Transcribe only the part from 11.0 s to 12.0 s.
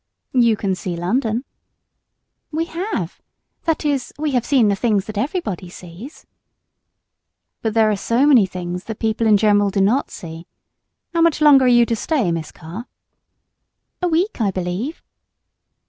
How much longer are you to